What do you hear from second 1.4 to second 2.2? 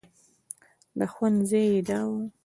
ځای یې دا و.